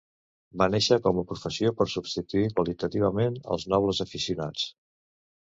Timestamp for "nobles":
3.75-4.03